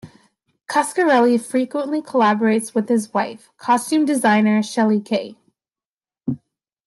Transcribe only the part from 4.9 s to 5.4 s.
Kay.